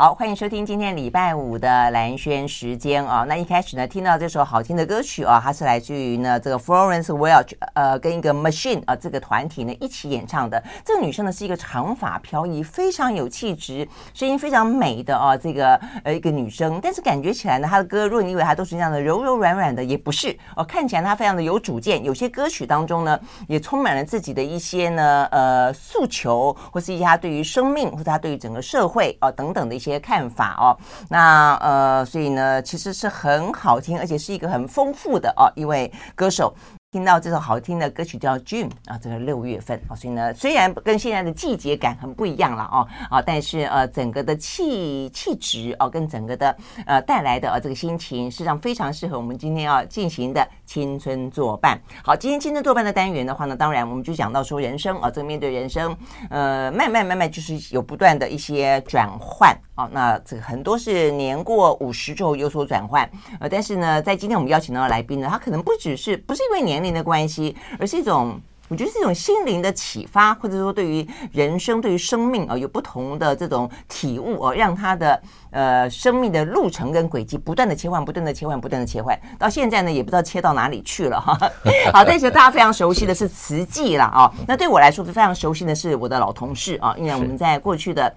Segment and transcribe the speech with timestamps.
[0.00, 3.22] 好，欢迎收听今天礼拜五的蓝轩时间啊。
[3.28, 10.64] 那一开始呢，听到这首好听的歌曲啊，它是来自于呢这个 Florence Welch 呃跟一个 Machine 啊这个团体呢一起演唱的。
[10.86, 16.80] 这个女生呢是一个长发飘逸、非常有气质、声音非常美的啊这个呃一个女生。
[16.82, 20.64] 但是感觉起来呢，她的歌，如果你以为她都是这样的柔柔软软的，也不是哦。
[20.64, 29.89] 看起来她非常的有主见，有些歌曲当中呢也充满了自己的一些呢呃诉求，或是一些她对于生命或者她对于整个社会啊等等的一些。
[29.90, 30.76] 些看法哦，
[31.08, 36.54] 那呃，所以呢，其实是很好听，而且是一个很丰富的哦一位歌手。
[36.92, 51.80] 听到这首好听的歌曲叫《June》啊，这个六月份啊，所以呢，虽然跟现在的季节感很不一样了哦啊，但是呃，整个的气气质哦，跟整个的呃带来的呃这个心情，实际上非常适合我们今天要进行的青春作伴。
[52.04, 55.96] 好，今天青春作伴的单元的话呢，当然我们就讲到说人生啊，这个面对人生，
[56.28, 66.80] 呃，慢慢慢慢就是有不断的一些转换啊，那这个很多是年过五十之后有所转换，呃，但是呢，在今天我们邀请到的来宾呢，他可能不只是不是因为年。
[66.80, 68.40] 龄的关系，而是一种，
[68.70, 81.36] 我觉得是一种心灵的启发，或者说对于人生、对于生命啊，有不同的这种体悟哦，让他的呃生命的路程跟轨迹不断的切换，不断的切换，不断的切换，到现在呢，也不知道切到哪里去了哈。
[81.92, 84.32] 好，但是大家非常熟悉的是慈济了啊。
[84.46, 88.14] 那对我来说，非常熟悉的是我的老同事啊，因为我们在过去的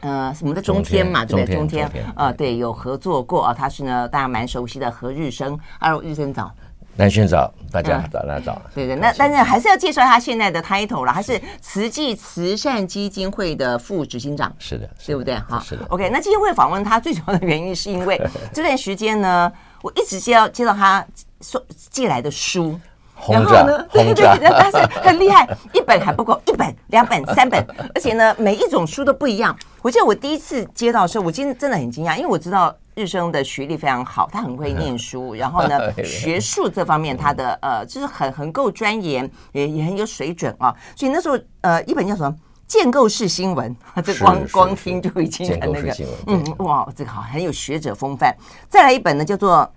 [0.00, 1.54] 呃我们的中天嘛，对不对？
[1.54, 3.52] 中天啊，对，有合作过啊。
[3.52, 6.50] 他是呢，大家蛮熟悉的何日升，哈喽，日升早。
[6.96, 8.60] 兰萱早，大家早，大家早。
[8.74, 14.54] 对对，那但是还是要介绍他现在的 title 了，他是慈济慈善基金会的副执行长。
[14.58, 15.34] 是的，对不对？
[15.48, 15.86] 哈，是的。
[15.88, 18.20] OK，那今天会访问他最主要的原因，是因为
[18.52, 21.04] 这段时间呢，我一直接到接到他
[21.40, 22.78] 说寄来的书，
[23.28, 27.64] 然后呢，对对 对，但是很厉害，一本还不够，一本、两本、三本，
[27.94, 29.56] 而且呢，每一种书都不一样。
[29.82, 32.74] 我记得我第一次接到的时候，我今天真的很惊讶，因为我知道。
[32.94, 40.76] 日升的学历非常好，他很会念书， 然后呢， 学术这方面他的呃，就是很很够钻研，也也很有水准啊。
[40.94, 42.28] 所以那时候呃，一本叫什么
[42.66, 45.96] 《建构式新闻》，这光光听就已经很那个，
[46.26, 48.36] 嗯，哇，这个好，很有学者风范。
[48.68, 49.60] 再来一本呢，叫做《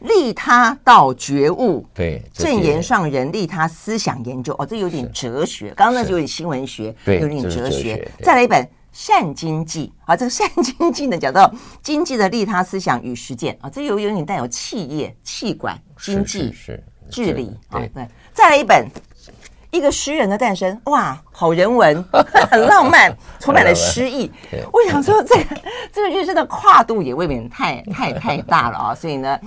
[0.00, 5.72] 利他到觉悟》，对，正言上人利他思想研究，哦，这有点哲学。
[5.76, 8.10] 刚刚那就有点新闻学，有点哲学。
[8.22, 8.68] 再来一本。
[8.90, 11.48] 善经济啊，这个善经济呢，讲到
[11.82, 17.78] 经济的利他思想与实践啊，这有有点带有企业、气管、经济、是治理啊。
[17.94, 18.88] 对，再来一本
[19.70, 22.02] 《一个诗人的诞生》，哇，好人文，
[22.50, 24.28] 很浪漫，充满了诗意。
[24.72, 25.56] 我想说，这个
[25.92, 28.94] 这个日升的跨度也未免太太太大了啊！
[28.94, 29.38] 所以呢，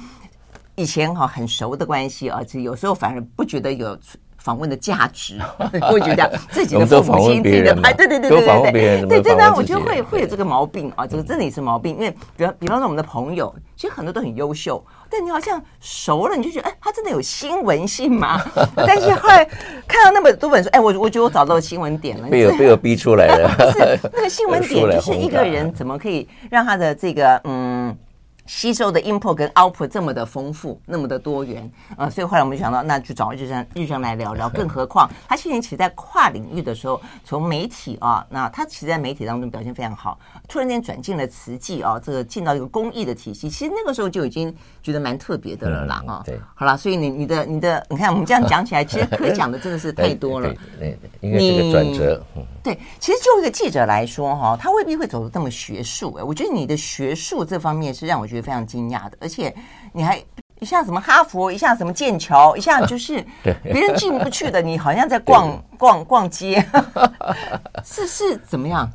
[0.75, 3.97] 以前哈很熟的关系啊，就有时候反而不觉得有。
[4.43, 5.39] 访问的价值，
[5.83, 11.93] 我会觉得自己的父母亲、自己的哎，对对对对对对，对真的，我觉得会会有这个毛病啊，这个真的也是毛病。
[11.93, 18.41] 因为比方比方说我们的朋友，其实很多都很优秀，但你好像熟了，你就觉得哎，他真的有新闻性吗？
[18.75, 19.45] 但是后来
[19.87, 23.47] 看到那么多本书，哎，我我觉得我找到新闻点了，被我被我逼出来了。
[23.55, 27.95] 不是那个新闻点，就是一个人怎么可以让他的这个嗯。
[28.53, 34.49] 吸收的 input 跟 output 这么的丰富，那么的多元，呃，所以后来我们就想到，那就找日升日升来聊聊。
[34.49, 40.19] 更何况他去年其实在跨领域的时候，从媒体啊，那他其实在媒体当中表现非常好，
[40.49, 46.21] 突然间转进了慈济啊，这个进到一个公益的体系，其实那个时候就已经觉得蛮特别的了啦啊。
[46.25, 50.53] 对，好了，所以你你的你的，你看我们这样讲起来，其实可讲的真的是太多了。
[50.77, 52.21] 对对，因为这个转折。
[52.63, 56.13] 对，其实就一个记者来说哈，他未必会走的这么学术。
[56.13, 59.53] 哎，我觉得你的学术这方面是让我觉得非常惊讶的，而且
[59.91, 60.23] 你还
[60.59, 63.23] 一下什么哈佛，一下什么剑桥，一下就是
[63.63, 66.63] 别人进不去的，你好像在逛逛逛街，
[67.83, 68.87] 是是怎么样？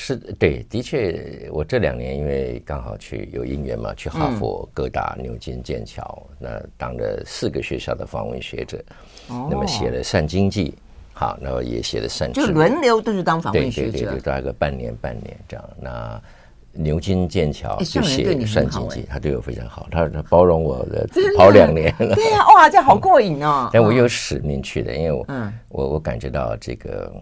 [0.00, 8.84] 是对，的确，我这两年因为刚好去有姻缘嘛，去哈佛、哥大、牛津、剑桥，那当了四个学校的访问学者，
[9.28, 10.72] 那么写了善经济。
[11.18, 15.70] 好，然后也写的善，就轮流都是当访问学者，对对对，大概半年半年这样。
[15.80, 16.22] 那
[16.70, 22.14] 牛津、剑桥就写善经济，他对我非常好，他 他包容我的跑两年了。
[22.14, 23.68] 对呀，哇，这好过瘾哦！
[23.74, 25.26] 但我有使命去的，因为我
[25.70, 27.12] 我我感觉到这个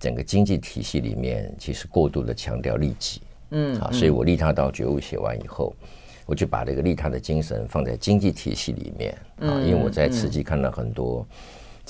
[0.00, 5.72] 整个经济体系里面其实过度的强调利己，嗯，好，所以我利他到觉悟写完以后，
[6.26, 11.24] 我就把这个利他的精神放在经济体系里面啊，因为我在慈济看到很多。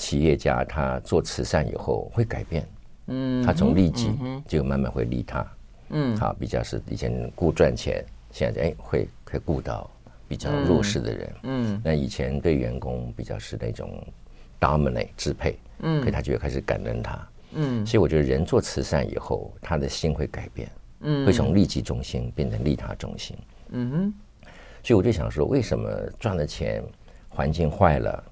[0.01, 2.67] 企业家他做慈善以后会改变，
[3.05, 4.11] 嗯，他从利己
[4.47, 5.45] 就慢慢会利他，
[5.89, 9.87] 嗯，好，比较是以前顾赚钱，现在哎会会顾到
[10.27, 14.03] 比较弱势的人，嗯，那以前对员工比较是那种
[14.59, 20.67] dominate 支配，嗯，所以他就会开始感恩他，嗯，所以我觉得人做慈善以后，他的心会改变，
[21.01, 23.37] 嗯，会从利己中心变成利他中心，
[23.69, 24.13] 嗯哼。
[24.83, 25.87] 所以我就想说，为什么
[26.19, 26.83] 赚了钱，
[27.29, 28.23] 环境坏了，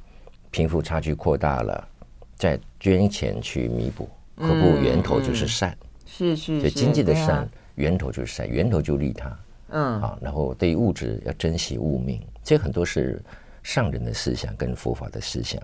[0.52, 1.88] 贫富差距扩大了，
[2.36, 5.78] 再捐钱去弥补，何不源头就是善？
[6.06, 9.40] 是是，所以经济的善源头就是善，源头就利他。
[9.70, 13.22] 嗯，好，然后对于物质要珍惜物命，这很多是
[13.64, 15.62] 上人的思想跟佛法的思想。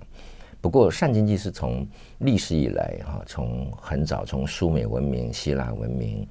[0.61, 1.87] 不过善经济是从
[2.19, 6.27] 历史以来哈，从很早从苏美文明、希腊文明。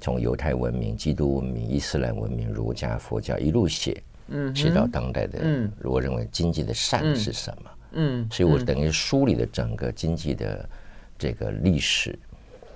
[0.00, 7.70] 从犹太文明、基督文明、伊斯兰文明、儒家、佛教一路写，嗯，写到当代的，嗯，我认为经济的善是什么？
[7.92, 10.68] 嗯，所以我等于梳理了整个经济的
[11.18, 12.18] 这个历史，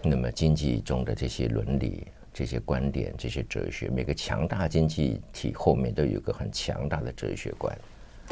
[0.03, 7.77] 那么经济中的这些伦理、这些观点、这些哲学，每个强大经济体后面都有一个很强大的哲学观。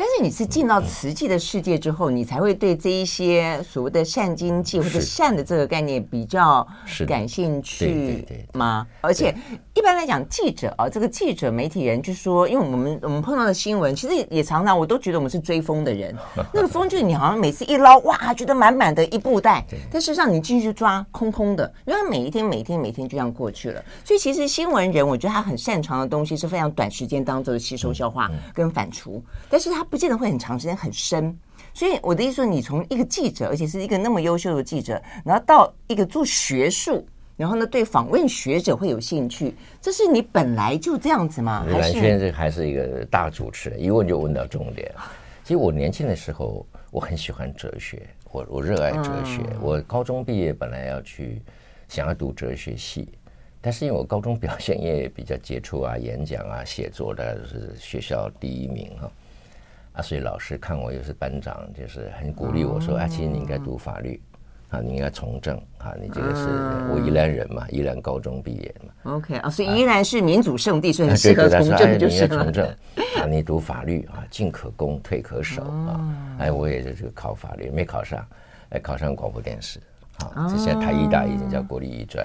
[0.01, 6.67] 但是你是进到慈济的世界之后，嗯、你才会对这一些所谓的善经济或者善的这个概念比较
[7.07, 8.25] 感兴趣
[8.55, 8.87] 吗？
[9.03, 9.37] 而且
[9.75, 16.17] 一般来讲，记者啊，这个记者媒体人就说，因为我们我们碰到的新闻，其实也常常我都觉得我们是追风的人。
[16.55, 19.63] 那个风就是你好像每次一捞哇，觉得满满的一布袋，
[19.93, 23.85] 但事实上你进去抓空空的，因为他每一天每一天每天就这样过去了。
[24.03, 29.21] 所以其实新闻人，我觉得他很擅长的东西是非常短时间当中的吸收消化跟反刍，
[29.51, 29.87] 但是他。
[29.91, 31.37] 他不见得会很长时间很深，
[31.75, 37.05] 所以我的意思说，你从一个记者，而且是一个那么优秀的记者，然后到一个做学术，
[37.37, 39.53] 然后呢，对访问学者会有兴趣，
[39.83, 41.67] 这是你本来就这样子吗？
[41.69, 44.95] 蓝轩这还是一个大主持人，一问就问到重点。
[45.43, 49.43] 其实我年轻的时候，我很喜欢哲学，我我热爱哲学。
[49.51, 51.43] 嗯、我高中毕业本来要去
[51.89, 53.09] 想要读哲学系，
[53.61, 59.07] 但是因为我高中表现也比较杰出啊，演讲啊，写作的是学校第一名哈。
[59.07, 59.11] 啊，
[60.03, 64.21] 所以老师看我又是班长，就是很鼓励我说：“啊，其实你应该读法律，
[64.69, 66.47] 啊，你应该从政，啊，你这个是
[66.93, 69.15] 我宜兰人嘛，宜兰高中毕业嘛。
[69.15, 72.69] ”OK 啊，所以宜兰是民主圣地，所以很适合从政，就是从政
[73.19, 76.01] 啊，你读法律啊，进可攻，退可守啊。
[76.39, 78.27] 哎，我也是这个考法律，没考上，
[78.71, 79.81] 哎，考上广播电视，
[80.19, 82.25] 好，这现在台艺大已经叫国立艺专。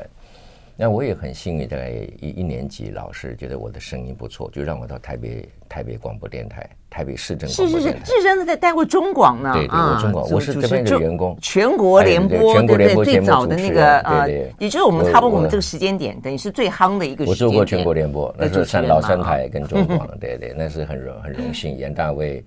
[0.77, 8.00] 那我也很幸运，大概一一年级老师觉得我的声音不错，就让我到台北台北广播电台、台北市政广播电台。
[8.00, 9.54] 是是是，是真的在带过中广呢。
[9.54, 11.38] 对对，我中广，我是这边的员工。
[11.42, 14.30] 全国联播，全国联播最早的那个呃，
[14.60, 17.30] 也就是我们差不多我们这个时间点，等于是最夯的一个时间点。
[17.30, 21.77] 我做过全国联播，那是三老三台跟中广， 对对，那是很荣很荣幸。
[21.77, 22.44] 严大卫，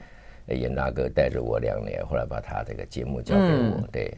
[0.49, 4.15] 严大哥带着我两年，后来把他这个节目交给我，对。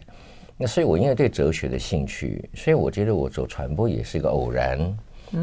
[0.60, 4.78] 那所以，我因为对哲学的兴趣，所以我觉得我走传播也是一个偶然。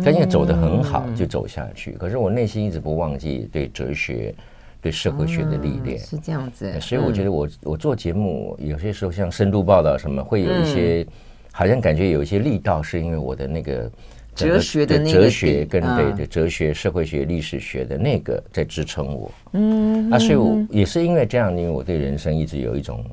[0.04, 1.94] 但因为走得很好，就走下去。
[1.94, 4.36] 可是我内心一直不忘记对哲学、
[4.82, 5.98] 对社会学的历练。
[5.98, 6.78] 是这样子。
[6.82, 11.08] 所以我觉得我我做节目有些时候像深度报道什么，会有一些
[11.54, 13.90] 好像感觉有一些力道，是因为我的那个
[14.36, 19.32] 哲学的哲学跟对的哲学、社会学、历史学的那个在支撑我。
[19.54, 20.12] 嗯。
[20.12, 23.06] 啊，所以我也是因为这样，因为我对人生一直有一种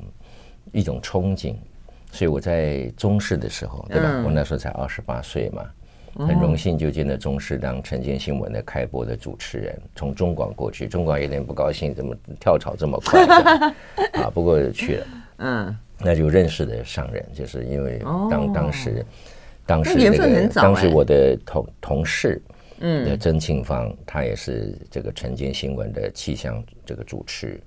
[0.73, 1.55] 一种憧憬。
[2.15, 4.09] 所以我在中视的时候，对吧？
[4.09, 5.65] 嗯、我那时候才二十八岁嘛，
[6.27, 9.77] 很荣幸就进了中视当晨间新闻的开播的主持人。
[9.97, 13.27] 从中广过去，中广有点不高兴，怎么跳槽这么快？
[14.23, 15.07] 啊，不过去了。
[15.39, 17.99] 嗯，那就认识的上人，就是因为
[18.31, 19.05] 当当时，
[19.67, 22.41] 当时那个当时我的同同事，
[22.79, 27.61] 嗯，曾庆芳，他也是这个晨间新闻的气象这个主持。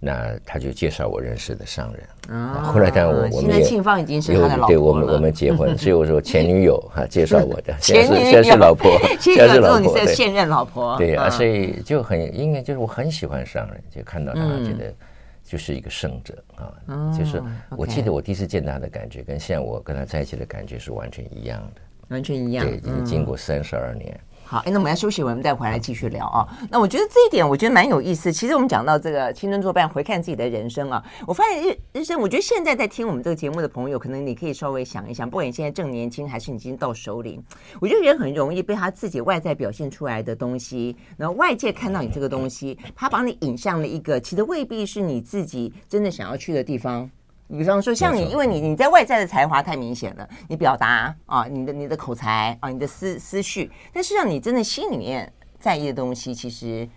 [0.00, 14.94] 那他就介绍我认识的商人，啊，后来但我我们也现在庆芳已经是他的老婆，对我们我们结婚，所以我说前女友 哈介绍我的，现在是现在是老婆， 现在是老婆，现任老婆，对啊，所以就很因为就是我很喜欢商人，就看到他觉得
[15.42, 16.70] 就是一个圣者啊，
[17.18, 17.42] 就是
[17.76, 24.20] 我记得我第一次见他的感觉，跟现在我跟他在一起的感觉是完全一样的，完全一样，对，已经经过三十二年。
[24.50, 26.48] 好，哎，那我们要休息，我们再回来继续聊啊。
[26.70, 28.32] 那我觉得这一点，我觉得蛮有意思。
[28.32, 37.44] 其实我们讲到这个青春作伴，回看自己的人生啊，我发现日日升，我觉得现在在听我们这个节目的朋友，可能你可以稍微想一想，不管你现在正年轻，还是你已经到首领，
[37.78, 47.10] 我觉得人很容易被他自己外在表现出来的东西，然后外界看到你这个东西，他把你引向了一个其实未必是你自己真的想要去的地方。
[47.48, 56.88] 比方说，像你，因为你你在外在的才华太明显了，你表达啊，你的你的口才啊，你的思思绪，但实际上你真的心里面在意的东西，其实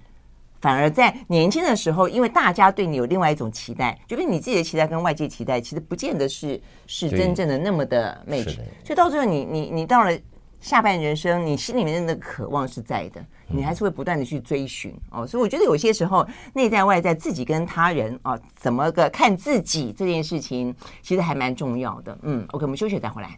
[0.60, 10.12] 反而在年轻的时候，因为大家对你有另外一种期待，就是你自己的期待跟外界期待，其实不见得是是真正的那么的 match，所以到最后你你你到了。
[10.62, 15.26] 下半人生，你心里面的渴望是在的，你还是会不断的去追寻哦。
[15.26, 22.18] 所以我觉得有些时候，内在外在，自己跟他人啊，怎么个看自己这件事情，其实还蛮重要的。
[22.22, 23.38] 嗯，OK，我们休息再回来。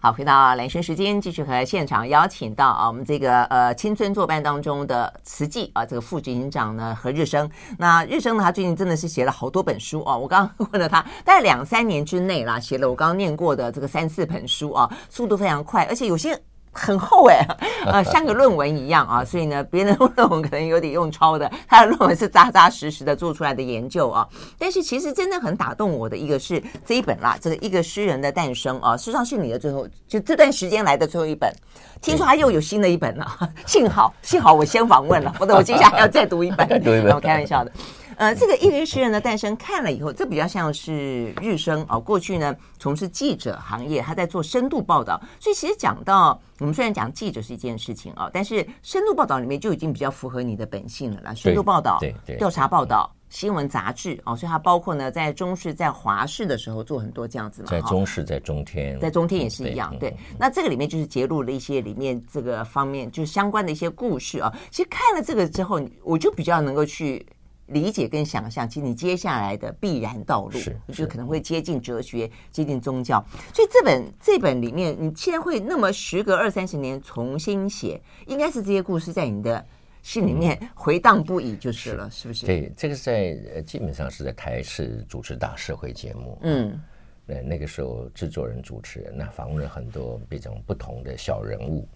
[0.00, 7.50] 好，回到兰萱时间，继续和现场邀请到啊，我们这个呃青春作伴当中的慈济啊，这个副执行长呢何日升。
[7.78, 10.16] 那日升呢，他最近真的是写了好多本书啊。
[10.16, 16.40] 我刚刚 问了他，大概两三年之内啦，写了我刚刚念过的这个三四本书啊，速度非常快，而且有些。
[16.72, 17.46] 很厚哎，
[17.86, 24.26] 呃， 像个论文一样啊，所以呢，别人的论文可能有点用抄的， 他的论文是扎扎实实的做出来的研究啊。
[24.58, 31.52] 但是其实真的很打动我的一个是这一本啦，这个一个诗人的诞生啊，实际上是你的最后就这段时间来的最后一本。
[32.00, 33.26] 听说他又有新的一本了，
[33.66, 36.68] 幸好幸好我先访问了，否则我接下来要再读一本。
[36.80, 37.72] 读一本，我开玩笑的。
[38.18, 41.96] 呃，这个一个诗人的诞生看了以后，这比较像是日升啊。
[41.96, 51.32] 过去呢，从事记者行业，他在做深度报道，所以其实讲到我们虽然讲记者是一件事情啊，但是深度报道里面就已经比较符合你的本性了啦。
[51.32, 52.00] 深度报道、
[52.36, 57.68] 调查报道、新闻杂志哦，所以它包括呢，在中视、在华视的时候做很多这样子嘛。
[57.70, 59.96] 在中视，在中天，在中天也是一样。
[60.00, 64.52] 对，那这个里面就是揭露了一些里面这个方面就是相关的一些故事啊。
[64.72, 67.24] 其实看了这个之后，我就比较能够去。
[67.68, 73.22] 理解跟想象，其实你接下来的必然道路，是就可能会接近哲学，接近宗教。
[73.54, 79.62] 所以这本这本里面，你既然会那么时隔二三十年重新写，应该是这些故事在你的
[80.02, 82.46] 心里面回荡不已，就是了，是，是不是？
[82.46, 86.80] 对，这个是在基本上是在台视主持大社会节目，嗯，
[87.26, 91.86] 那那个时候制作人主持人，那访问了很多这种不同的小人物，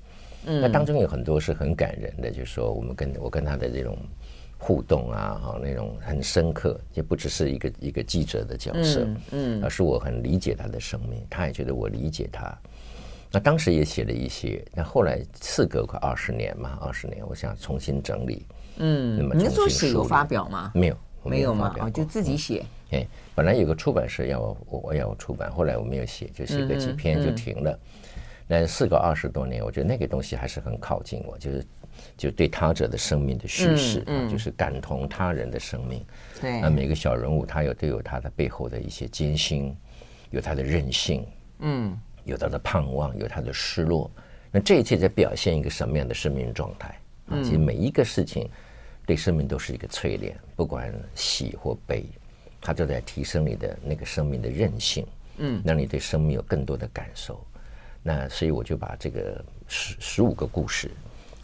[0.45, 3.97] 嗯，那当中有很多是很感人的，就是说我们跟我跟他的这种。
[4.65, 12.57] 互动啊，哈，那种很深刻，也不只是一个一个记者的角色，嗯，而是我很理解他的生命，他也觉得我理解他。
[13.33, 19.49] 那当时也写了一些，那后来事隔快二十年嘛，二十年，我想重新整理，嗯，那么重新梳理。
[19.49, 20.71] 你那时候写有发表吗？
[20.77, 21.75] 没有，没有吗？
[21.81, 22.65] 哦，就自己写。
[22.93, 23.05] 哎，
[23.35, 27.77] 本来有个出版社要我，我要我出版，后来我没有写，就写个几篇就停了。
[28.47, 31.67] 那事隔二十多年，我觉得那个东西还是很靠近我，就是。
[32.17, 36.05] 就对他者的生命的叙事，嗯，就是感同他人的生命。
[36.41, 39.77] 对，那每个小人物他有都有他的背后的一些艰辛，
[40.31, 41.27] 有他的任性，
[41.61, 44.11] 嗯，有他的盼望，有他的失落。
[44.51, 46.89] 那这一切在表现一个什么样的生命状态？
[47.29, 48.49] 啊，其实每一个事情
[49.07, 52.05] 对生命都是一个淬炼，不管喜或悲，
[52.61, 55.07] 它都在提升你的那个生命的韧性，
[55.39, 57.43] 嗯，让你对生命有更多的感受。
[58.03, 60.91] 那所以我就把这个十十五个故事。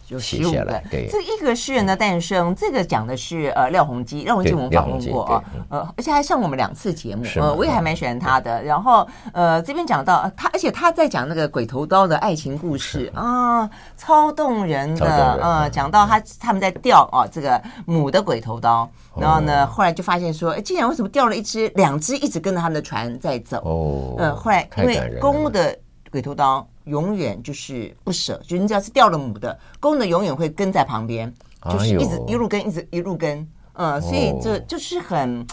[0.09, 8.63] 就写下来，对，这一个诗人的诞生，这个讲的是呃廖鸿基，廖鸿基我们访问过啊，呃，而且还上我们两次节目，呃，我也还蛮喜欢他的。
[8.63, 23.57] 然后呃，这边讲到他，而且他在讲那个鬼头刀的爱情故事啊，超动人的，呃，讲到他他们在钓啊这个母的鬼头刀，然后呢，后来就发现说，哎，竟然为什么钓了一只，两只一直跟着他们的船在走？
[23.57, 25.77] 哦，嗯，后来因为公的
[26.09, 26.67] 鬼头刀。
[26.89, 31.33] 永远就是不舍，就是你只要是掉了母的，公的永远会跟在旁边，
[31.71, 35.45] 就是一直一路跟，一直一路跟，嗯，所以这就是很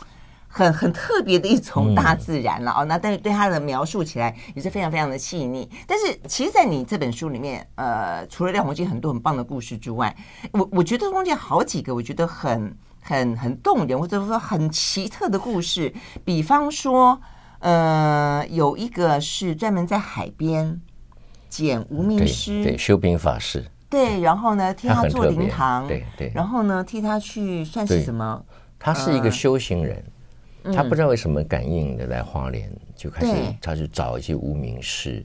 [0.48, 2.84] 很很特别的一种大自然了哦。
[2.86, 5.68] 那但是对它的描述起来也是非常非常的细腻。
[5.86, 10.16] 但是其实，在你这本书里面，呃，除了廖鸿基很多很棒的故事之外，
[10.52, 15.92] 我我觉得中间好几个我觉得很很很动人，或者说很奇特的故事。
[16.24, 17.20] 比方说，
[17.58, 20.80] 呃，有一个是专门在海边。
[21.56, 28.44] 捡无名尸，对，修平法师，对，然后呢，替他做灵堂，对对，然后呢，替他去算是什么？
[28.78, 30.04] 他是一个修行人，
[30.74, 35.24] 他不知道为什么感应的来花莲，就开始他去找一些无名尸，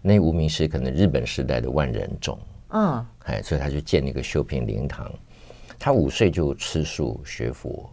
[0.00, 2.38] 那无名尸可能日本时代的万人冢，
[2.68, 5.10] 嗯，哎，所以他就建那个修平灵堂。
[5.76, 7.90] 他五岁就吃素学佛，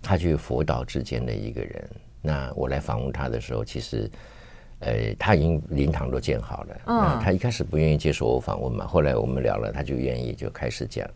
[0.00, 1.90] 他就是佛道之间的一个人。
[2.22, 4.10] 那我来访问他的时候，其实。
[4.80, 6.76] 呃，他已经灵堂都建好了。
[6.86, 11.08] 嗯，他一开始不愿意接受我访问嘛，后来我们聊了，他就愿意，就开始讲。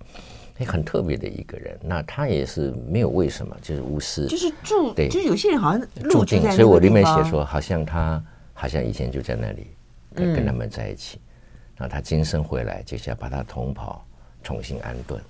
[0.59, 1.77] 哎，很特别的一个人。
[1.83, 9.67] 那他也是没有为什么，就是无私，就是住，对，就是有些人好像住进，所以我里面写说，好像他好像以前就在那里
[10.15, 11.19] 跟跟他们在一起，
[11.77, 14.07] 然后他今生回来，就是要把他同袍
[14.45, 15.21] 重新安顿。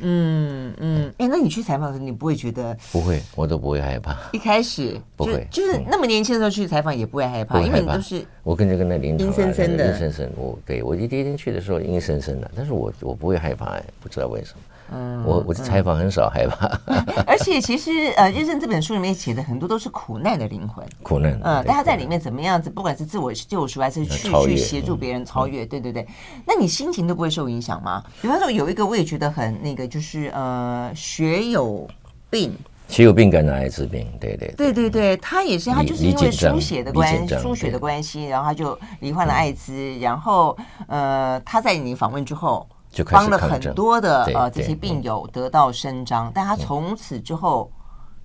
[0.00, 2.76] 嗯嗯，哎、欸，那你去采访的时候，你不会觉得？
[2.92, 4.16] 不会，我都不会害怕。
[4.32, 10.30] 一开始 不会，就是那么年轻的时候去采访也不会害怕，因为你都是我跟着跟那灵堂阴森森的，阴森森。
[10.36, 14.60] 我对我第一天去的时候阴森森的，但是我我不会害怕，哎，不知道为什么。
[14.92, 16.66] 嗯，我我的采访很少害怕，
[17.26, 26.06] 而且其实呃，日升这本书里面写的很多都是苦难的灵魂，苦难，嗯，但他在里面怎么样子，不管是自我救赎还是去去协助别人超越，对对对，
[26.46, 28.02] 那你心情都不会受影响吗？
[28.22, 31.88] 比方说有一个我也觉得很那个，就是呃，血有
[32.30, 32.56] 病？
[32.88, 34.06] 血有病感染艾滋病？
[34.20, 34.72] 对对对。
[34.72, 42.64] 对对，他也是，他就是因为输血的关输血的关系，然后他就罹患了艾滋，然后呃，他在你访问之后，
[42.96, 47.70] 就帮了很多的呃这些病友得到伸张，但他从此之后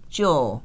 [0.10, 0.60] 就。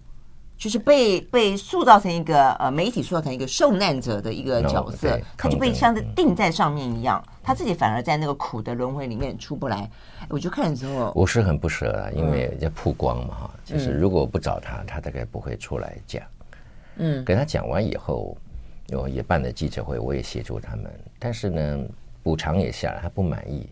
[0.58, 9.86] 就是被被塑造成一个呃媒体塑造成一个受难者的一个角色他就被像是定在上面一样，他自己反而在那个苦的轮回里面出不来。
[10.30, 16.22] 我就看了之后，我是很不舍啊，因为要曝光嘛哈，嗯、就是如果不找他，他大概不会出来讲。
[16.96, 18.34] 嗯，给他讲完以后，
[18.92, 21.84] 我也办了记者会，我也协助他们，但是呢，
[22.22, 23.68] 补偿也下来，他不满意，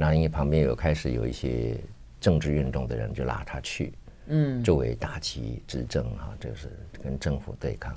[0.00, 1.76] 那因为旁边有开始有一些
[2.20, 3.92] 政治运动的人就拉他去。
[4.28, 6.68] 嗯，作为打击执政哈，就是
[7.02, 7.96] 跟政府对抗，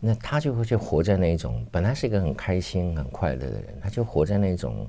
[0.00, 4.88] 那他就会就活在那一种本来是一个很开心很快乐的人，他就活在那种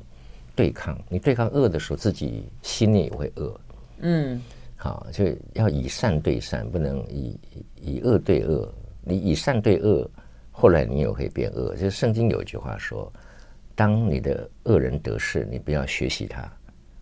[0.55, 0.97] 对抗。
[1.09, 3.59] 你对抗恶的时候，自己心里也会恶。
[3.99, 4.41] 嗯，
[4.77, 7.39] 好，就要以善对善，不能以
[7.75, 8.73] 以恶对恶。
[9.03, 10.09] 你以善对恶，
[10.51, 11.75] 后来你也会变恶。
[11.75, 13.11] 就是圣经有一句话说：
[13.79, 16.45] 当你的恶人得势，你不要学习他，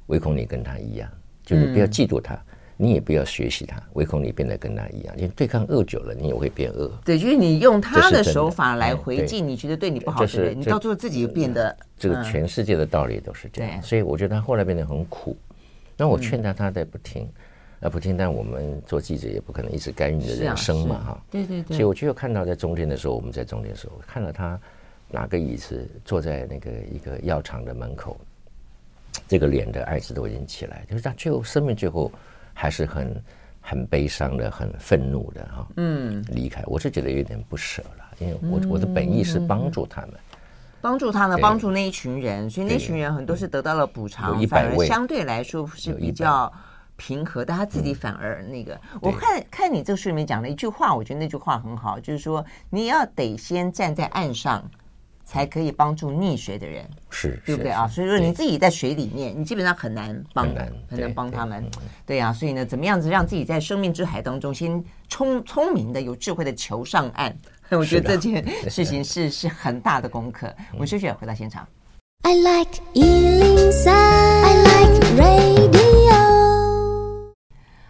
[0.06, 1.10] 唯恐你跟他一样，
[1.44, 2.36] 就你不要嫉妒他。
[2.36, 2.42] 嗯
[2.80, 5.16] 你也不要学习他，唯恐你变得跟他一样。
[5.18, 6.88] 因为对抗恶久了，你也会变恶。
[7.04, 11.76] 对，就是你用他的手法来回敬你觉得对你不好的人，你到最后自己就变得。
[11.98, 15.36] 这个全世界的道理都是这样，所以我觉得他后来变得很苦。
[15.98, 17.28] 那我劝他，他在不听，
[17.80, 18.16] 啊不听。
[18.16, 21.26] 但我们做记者也不可能一直干预你的人生嘛，哈。
[21.32, 21.76] 对对对。
[21.76, 24.60] 所以我就看到在中间的时候，我们在中间的时候，看到他
[25.10, 28.18] 拿个椅子坐在那个一个药厂的门口，
[29.28, 32.12] 这个脸的艾滋都已经起来，就是他最后生命最后。
[32.60, 33.24] 还是很
[33.62, 35.68] 很悲伤的，很愤怒的哈。
[35.76, 40.14] 嗯，离开，我是觉得有点不舍了，因为我我的本意是帮助他们，
[40.82, 46.52] 帮助他们，帮助那一群人，所以那群人很多是得到了补偿，反而相对来说是比较
[46.96, 48.76] 平和，但他自己反而那个。
[49.00, 54.68] 我看看你这个书里面讲了一句话，我觉得那句话很好，就是说你要得先站在岸上。
[55.28, 57.86] 才可以帮助溺水的人，是对不对啊？
[57.86, 60.48] 所以说你自己在水里面，你基本上很难帮，
[60.90, 61.70] 很难帮他们。
[62.06, 67.36] 对啊，所以呢，怎么样子让自己在生命之海当中先聪聪明的、有智慧的求上岸？
[67.72, 70.50] 我觉得这件 事情是是很大的功课。
[70.72, 71.68] 我们休息，回到现场。
[72.22, 76.38] I like 103, I like radio。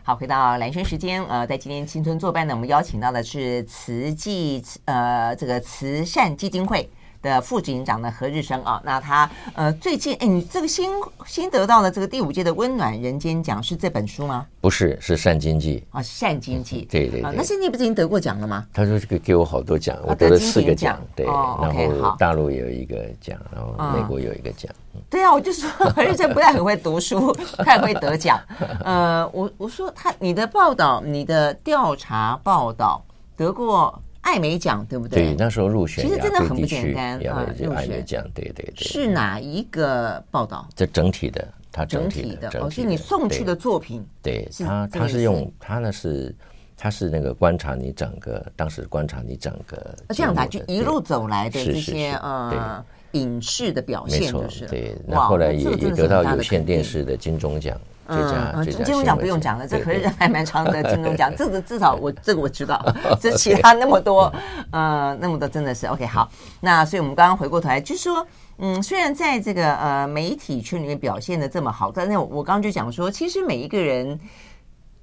[0.01, 1.23] 好，回到蓝轩时间。
[1.25, 6.89] 呃，在今天青春作伴呢，我们邀请到的是慈济呃这个慈善基金会。
[7.21, 10.89] 的副警长呢何日生啊，那他呃最近哎，你这个新
[11.25, 14.45] 新得到的这个第五届的温暖人间奖是这本书吗？
[14.61, 18.65] 不是，是善经济啊，善经济、嗯，对对那是你不是已经得过奖了吗？
[18.73, 24.71] 他说这个给我好多奖，我得了四个奖，对，哦、然后大陆有一个奖，然后美国有一个奖。
[24.93, 27.31] 嗯、对啊，我就说何日生不太很会读书，
[27.63, 28.39] 太会得奖。
[28.83, 33.03] 呃，我我说他你的报道，你的调查报道
[33.35, 34.01] 得过。
[34.27, 35.27] 艾美奖对不对？
[35.27, 37.47] 对，那时候入选，其实真的很不简单啊！
[37.57, 38.85] 入选奖，对对对。
[38.85, 40.67] 是哪一个报道？
[40.75, 44.05] 这整体的，他整体的，哦，是你送去的作品。
[44.21, 46.35] 对他，他是用他呢是，
[46.75, 54.93] 他是那个观察你整个，当时观察你整个这样的，就一路走来的这些呃影视的表现，就是对。
[55.07, 57.79] 那后来也也得到有线电视的金钟奖。
[58.07, 62.83] 嗯，金钟奖不用讲了，这可是还蛮长的 金钟奖，这个至少我这个我知道，
[63.21, 64.31] 这其他那么多，
[64.71, 66.29] 呃，那么多真的是 OK 好。
[66.61, 68.25] 那所以我们刚刚回过头来，就是说，
[68.57, 74.19] 嗯，虽然在这个呃媒体圈里面表现的这么好，但是我刚刚就讲说，其实每一个人。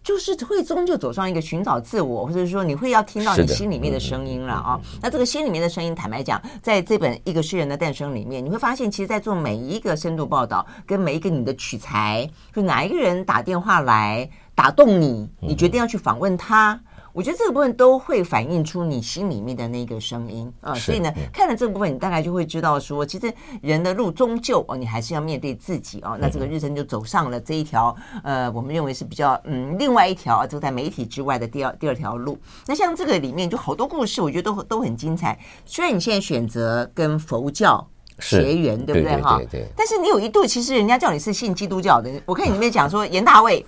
[0.05, 4.79] 就是会终究走上一个寻找自我，或者说你会要听到你心里面的声音了啊。
[5.01, 16.79] 那这个心里面的声音，坦白讲，在这本《一个诗人的诞生》里面，你会发现，其实，在做每一个深度报道，跟每一个你的取材，就哪一个人打电话来打动你，你决定要去访问他。
[17.15, 26.19] 我觉得这个部分都会反映出你心里面的那个声音啊，所以呢，看了这个部分，你大概就会知道说，其实人的路终究哦，你还是要面对自己哦。
[26.21, 32.37] 那这个日升就走上了这一条呃，我们认为是比较嗯，另外一条啊就在媒体之外的第二第二条路。
[32.67, 35.39] 那像这个里面就好多故事，我觉得都都很精彩。
[35.65, 39.41] 虽然你现在选择跟佛教结缘，对不对哈？
[39.77, 43.65] 但是你有一度其实人家叫你是信基督教的，我看你里面讲说严大卫。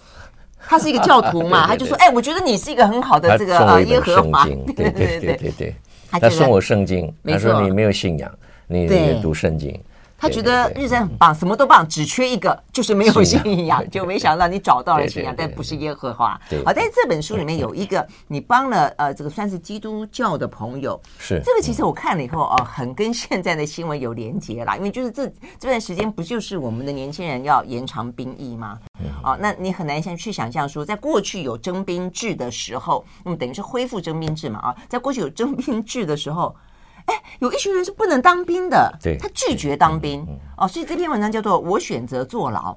[0.69, 4.45] 他是一个教徒嘛， 他就说：“哎，我觉得你是一个很好的这个呃耶和华。
[4.77, 5.75] ”对对对对对，
[6.11, 8.31] 他送我圣经，他说：“你没有信仰，
[8.67, 8.87] 你
[9.23, 9.79] 读圣经。”
[10.19, 13.89] 他觉得日神很棒，什么都棒，只缺一个，就是没有信仰。
[13.91, 16.41] 就没想到你找到了信仰，但不是耶和华。
[16.65, 20.99] 好，但是这本书里面有一个，你帮了呃，这个算是基督教的朋友。
[21.19, 24.77] 是这个，其实我看了以后哦，很跟现在的新闻有连结啦。
[24.77, 25.27] 因为就是这
[25.59, 28.79] 这段时间不就是我们的年轻人要延长兵役吗？
[29.23, 34.61] 哦，那你很难先去想象说，在过去有征兵制的时候，那么等于是恢复征兵制嘛？
[34.61, 36.57] 啊，在过去有征兵制的时候。
[37.07, 42.77] 哎，有一群人是不能当兵的，对，他拒绝当兵嗯嗯哦，所以这篇文章叫做《我选择坐牢》。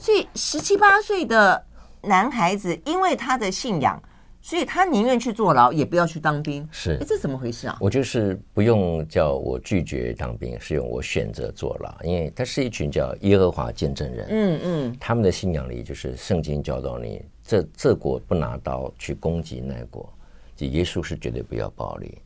[0.00, 1.62] 所以十七八岁的
[2.02, 4.00] 男孩子，因为他的信仰，
[4.40, 6.66] 所以他宁愿去坐牢，也不要去当兵。
[6.70, 7.76] 是，哎，这怎么回事啊？
[7.80, 14.26] 我就是不用叫我拒绝当兵，是用我选择坐牢，因为他是一群叫耶和华见证人。
[14.30, 20.10] 嗯嗯，他们的信仰里就是圣经教导你，这这国不拿刀去攻击那国，
[20.56, 22.18] 就耶稣是绝对不要暴力。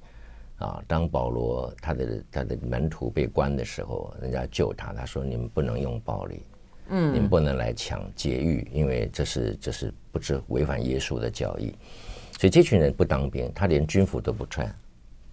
[0.58, 6.42] 啊，当保罗他的他的门徒被关的时候，人家救他，他说：“你们不能用暴力，
[6.90, 11.74] 嗯，你们不能来抢劫狱，因为这是这是不是违反耶稣的教义。”
[12.38, 14.72] 所以这群人不当兵，他连军服都不穿，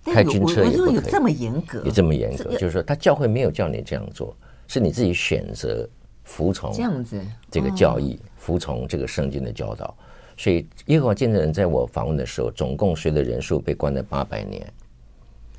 [0.06, 0.96] 开军车也不可以。
[0.96, 1.82] 有这么严格？
[1.84, 2.52] 有这么严格？
[2.58, 4.36] 就是说，他教会没有叫你这样做，
[4.68, 5.88] 是你自己选择
[6.24, 9.96] 服从这样子这个教义，服从这个圣经的教导。
[10.38, 14.66] 所以耶和华见证人在我访问的时候，总共随的人数被关了八百年。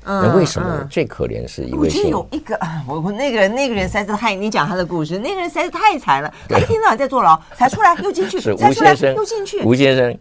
[0.05, 1.79] 那为什么、嗯、最可怜是一位？
[1.79, 4.35] 我觉得有一个，我我那个人那个人实在是太……
[4.35, 6.33] 你讲他的故事，那个人实在是太惨了。
[6.49, 9.61] 他一天到晚在坐牢，才出来又进去，是才出来又进去。
[9.63, 10.17] 吴先生，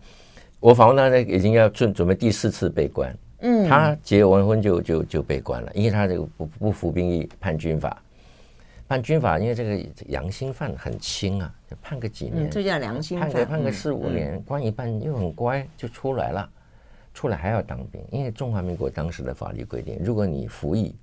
[0.60, 3.12] 我访问他呢，已经要准准备第四次被关。
[3.40, 8.00] 嗯，他结完婚就就就被关了，因为他这个不不服兵役判军法，
[8.86, 11.50] 判军法，因为这个良心犯很轻啊，
[11.82, 16.48] 判个几年，嗯、这叫良心犯，判个判个四五年，嗯、关一半又很乖，就出来了。
[17.14, 20.94] 出来还要当兵，因为中华民国当时的法律规定，如果你服役，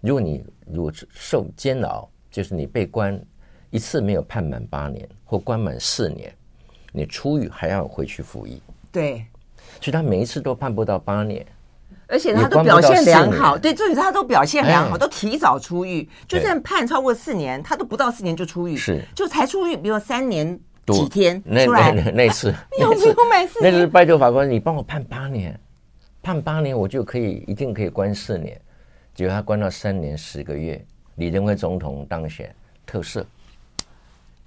[0.00, 3.20] 如果你如果受监牢，就是你被关
[3.70, 6.32] 一次没有判满八年或关满四年，
[6.92, 8.62] 你出狱还要回去服役。
[8.92, 9.24] 对，
[9.80, 11.44] 所以他每一次都判不到八年，
[12.06, 13.58] 而且他都表现良好。
[13.58, 16.08] 对，重点是他都表现良好，都提早出狱。
[16.28, 20.58] 就算判超过四年，他都不到四年就出狱，是就才出狱，比如三年。
[20.86, 23.14] 几天那那那那次，那次
[23.60, 25.58] 那次拜托法官，你帮我判八年，
[26.22, 28.60] 判八年我就可以一定可以关四年，
[29.14, 30.84] 结果他关到三年十个月，
[31.16, 33.24] 李登辉总统当选特赦，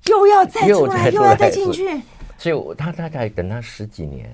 [0.07, 2.01] 又要再出来，又要再进去，
[2.37, 4.29] 所以他大概等他十几年，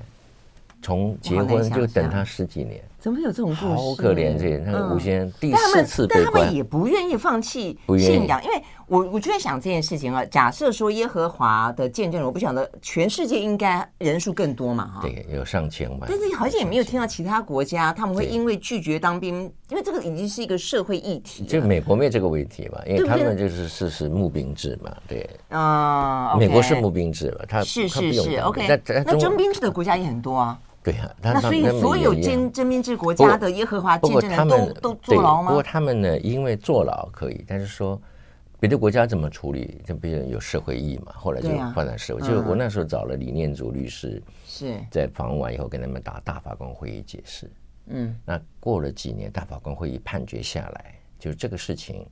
[0.82, 2.84] 从结婚就等他十几年。
[3.00, 3.66] 怎么有这种故事？
[3.66, 10.26] 好可怜，这那个吴先生第四次被关，但他们也不愿意放弃信仰，因为我我就在想这件事情啊。
[10.26, 14.92] 假设说耶和华的见证人，我不晓得全世界应该人数更多嘛？
[14.96, 16.02] 哈，对，有上千万。
[16.08, 21.46] 但是好像也没有听到其他国家他们会因为拒绝当兵，因为这个已经是一个社会议题。
[21.46, 22.80] 就美国没有这个问题嘛？
[22.86, 25.30] 因为他们就是是是募兵制嘛，对。
[25.48, 27.46] 啊，美国是募兵制嘛？
[27.48, 28.68] 他是是是 OK。
[28.68, 30.60] 那那征兵制的国家也很多啊。
[30.82, 35.50] 对呀，那所以所有征征兵制国家的耶和华见证人都都坐牢吗？
[35.50, 38.02] 不过他们呢，因为坐牢可以，但是说
[38.60, 39.82] 别的国家怎么处理？
[39.86, 42.22] 就比如有社会意义嘛，后来就发展社会。
[42.22, 47.52] 就我那时候找了李念祖律师，是在访问完以后跟他们打大法官会议解释。
[47.88, 52.06] 嗯，那过了几年，大法官会议判决下来，就是这个事情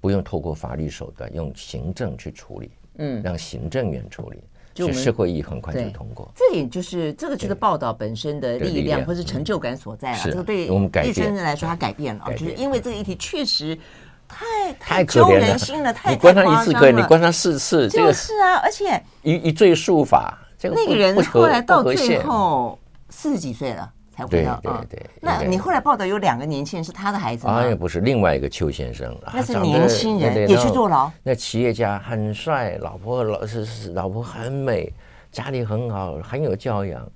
[0.00, 4.42] 不用透过法律手段，用行政去处理，嗯，让行政院处理。
[4.74, 10.18] 就社会议很快就通过，这也就是这个就是报道本身的力量或是成就感所在了。
[10.24, 13.78] 这个对叶先生来说，他改变了，就是因为这个议题确实
[14.26, 22.76] 太太揪人心了，太你关他一次可以，你关他四次，就是啊，而且一一罪数法，这个那个人后来到最后
[23.10, 23.88] 四十几岁了。
[24.14, 27.54] 才回到对对对，那你后来报道有两个年轻人是他的孩子吗？
[27.54, 31.10] 啊，也不是，另外一个邱先生，那是年轻人也去坐牢。
[31.22, 34.92] 那企业家很帅，老婆老是是老婆很美，
[35.32, 37.06] 家里很好，很有教养。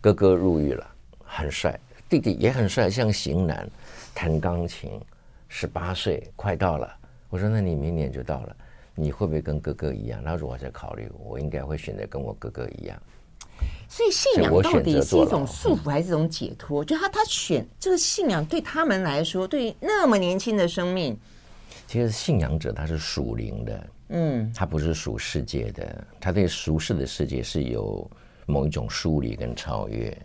[0.00, 0.86] 哥哥入狱了，
[1.24, 3.68] 很帅，弟弟也很帅，像型男，
[4.14, 5.00] 弹钢琴，
[5.48, 6.88] 十八岁快到了。
[7.28, 8.56] 我说那你明年就到了，
[8.94, 10.22] 你会不会跟哥哥一样？
[10.24, 12.96] 他说我在考虑，我应该会选择跟我哥哥一样。
[13.88, 16.84] 所以信仰到底是一种束缚还是一种解脱？
[16.84, 21.18] 就他他选这个信仰对他们来说，对于那么年轻的生命，
[21.86, 28.08] 其实信仰者他是属灵的，嗯，他不是属世界的，他对俗世的世界是有
[28.44, 30.16] 某一种疏离跟超越。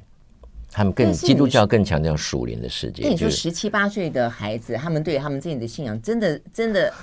[0.75, 3.03] 他们更基督教更强调属灵的世界。
[3.03, 6.93] 那你说十七八岁的孩子，他们对他们自己的信仰，真的真 的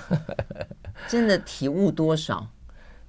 [1.07, 2.45] 真的体悟多少？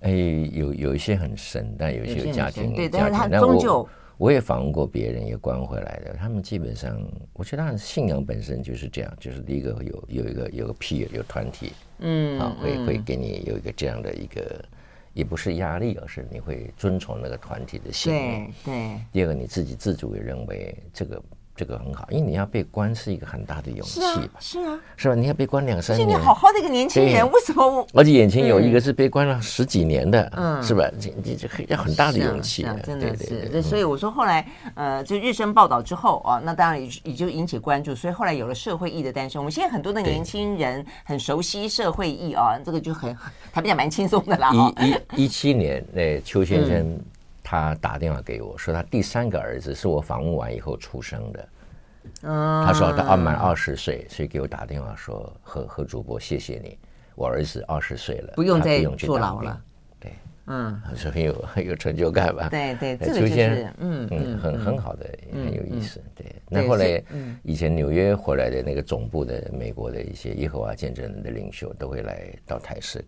[0.02, 0.12] 哎，
[0.52, 3.88] 有有一些很深，但有一些家庭，对，但是他终究，
[4.18, 6.14] 我也访问过别人，也关回来的。
[6.20, 7.02] 他们基本上，
[7.34, 14.64] 我觉得他的信仰本身就是这样，就是第一个有有一个有个 peer 有团体，嗯，啊，会会给你有一个这样的一个，
[15.14, 18.52] 也不是压力，而是你会遵从那个团体的信念。
[18.66, 19.02] 对对。
[19.12, 21.22] 第二个，你自己自主也认为这个。
[21.56, 24.40] 这个很好，因为你要被关是一个很大的勇气吧？
[24.40, 25.16] 是啊，是吧？
[25.16, 27.88] 你要被关两三年，你好好的一个年轻人，为什么我？
[27.94, 30.90] 而且眼前有一个是被关了十几年的，嗯，是吧？
[31.00, 33.62] 这这这要很大的勇气，真的是。
[33.62, 39.42] 所以我说后来，呃，就日升报道之后啊，那当然也也就引起关注，所以后来有了社会意义的诞生。
[39.42, 43.16] 我们现在很多的年轻人很熟悉社会意义啊，这个就很
[43.52, 44.52] 他比较蛮轻松的啦。
[44.54, 47.00] 一一一七年，那邱先生。
[47.52, 51.50] 他打电话给我说，他第三个儿子是我访问完以后出生的。
[52.22, 56.78] 啊，他说他二满二十岁，所以给我打电话说：“何何主播，谢谢你，
[57.14, 59.62] 我儿子二十岁了，不用再坐牢了。”
[60.00, 60.14] 对，
[60.48, 62.48] 嗯，是很有很有成就感吧？
[62.48, 66.02] 对对，这个就是嗯嗯很很好的，很有意思。
[66.16, 67.04] 对，那后来
[67.44, 73.04] 以前纽约回来的那个总部的美国的一些耶和华见证人的领袖都会来到台视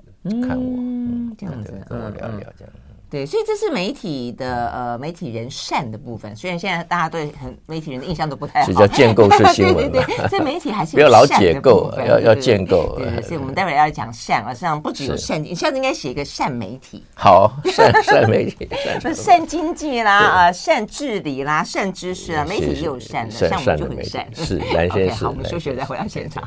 [0.45, 2.73] 看我，嗯，这样子跟我聊聊这样。
[3.13, 6.35] 对，所以这是媒体的呃媒体人善的部分。
[6.35, 9.75] 虽然现在大家对很媒体人的印象都不太好，是叫建构式新闻。
[9.93, 12.95] 对对对，所以媒体还是 不要老解构，要要建构。
[12.97, 17.03] 对，所以我们待会儿要讲善，实际上不只有善，你下次应该写一个善媒体。
[17.13, 18.67] 好，善善媒体，
[19.13, 24.27] 善经济啦啊，善治理啦，善知识啊，媒体也有善的，像我们就很善。
[24.33, 25.17] 是蓝 先生。
[25.17, 26.43] 好，我们休息再回到现场。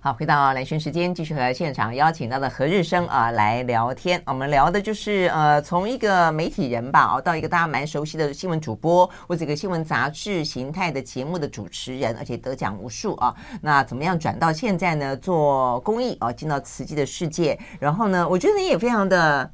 [0.00, 4.22] 好，回到蓝轩时间，继续和现场邀请到的何日升啊来聊天。
[4.26, 13.34] 我们聊的就是呃，从一个媒体人吧，哦，到一个大家蛮熟悉的新闻主播，或者一个新闻杂志形态的节目的主持人，而且得奖无数啊。
[13.60, 15.16] 那怎么样转到现在呢？
[15.16, 19.50] 做公益啊，进到慈济的世界，然后呢，我觉得你也非常的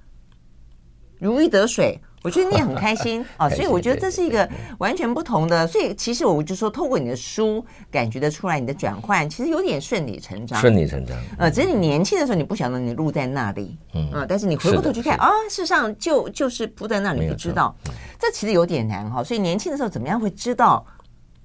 [1.19, 1.99] 如鱼得水。
[2.25, 5.67] 我觉得你也很开心啊， 所以我觉得这是一个完全不同的。
[5.67, 10.59] 所以其实我就说，透过你的书，感觉得出来你的转换其实有点顺理成章。
[10.59, 11.15] 顺理成章。
[11.37, 17.77] 呃，只是你年轻的时候你不晓得你路在那里，嗯，但是你回过头去看啊，事实上就就是铺在那里，你不知道。
[18.19, 19.23] 这其实有点难哈。
[19.23, 20.83] 所以年轻的时候怎么样会知道，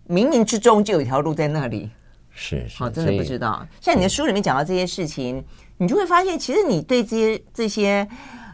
[0.08, 1.89] 冥冥之中就有一条路在那里？
[2.32, 3.68] 是是，好，真的不知道。
[3.82, 5.44] 像你的书里面讲到这些事情，
[5.76, 8.08] 你就会发现，其实你对这些这些。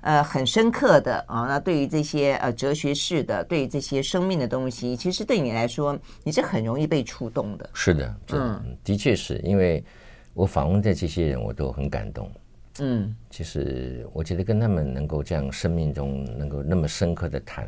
[0.06, 7.68] 呃，很深刻的啊，那对于这些呃哲学式的，对于这些生命的东西，其实对你来说，你是很容易被触动的。
[7.74, 9.84] 是的，嗯，的确是因为
[10.36, 12.32] 我访问的这些人，我都很感动。
[12.82, 17.68] 嗯，其实我觉得跟他们能够这样生命中能够那么深刻的谈，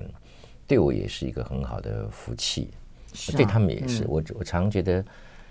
[0.67, 2.69] 对我也是一个很好的福气，
[3.15, 4.03] 是啊，对他们也是。
[4.03, 5.03] 嗯，我我常觉得，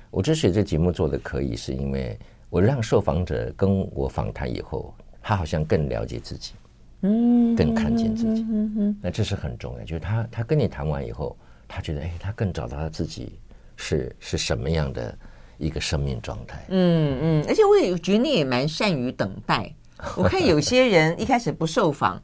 [0.09, 2.17] 我之所以这节目做的可以，是因为
[2.49, 6.53] 我让受访者跟我访谈以后，他好像更了解自己。
[7.03, 9.85] 嗯，更看见自己，嗯嗯，那这是很重要。
[9.85, 11.37] 就是他，他跟你谈完以后，
[11.69, 13.39] 他觉得，哎，他更找到他自己
[13.77, 15.17] 是是什么样的
[15.59, 16.65] 一个生命状态。
[16.69, 19.71] 嗯嗯，而且我也觉得你也蛮善于等待。
[20.17, 22.21] 我看有些人一开始不受访，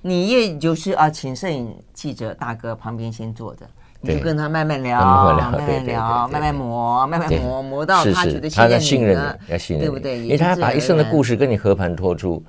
[0.00, 3.66] 你也就是啊，请摄影记者大哥旁边先坐着，
[4.00, 8.48] 你就跟他慢慢聊，慢慢聊，慢慢磨，慢慢磨，磨到他觉得
[8.78, 10.20] 信任你，要信任，对不对？
[10.20, 12.40] 因为他把一生的故事跟你和盘托出。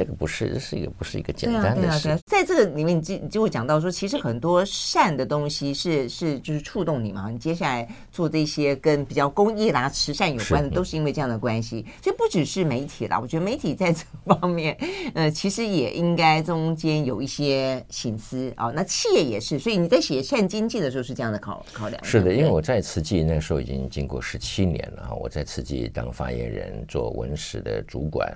[0.00, 2.18] 这个不是，是一个不是一个简单的事。
[2.24, 7.28] 在这个里面，你就就会讲到说，其实很多善的东西是是就是触动你嘛。
[7.28, 11.84] 你接下来做这些跟比较公益啦、慈善有关的，都是因为这样的关系。
[12.02, 14.74] 所以不只是媒体啦，我觉得媒体在这方面，
[15.12, 18.72] 呃，其实也应该中间有一些心思啊。
[18.74, 22.02] 那企业也是，所以你在写善经济的时候是这样的考考量。
[22.02, 28.34] 是的，因为我在慈济那时候已经经过十七年了，我在慈济当发言人，做文史的主管。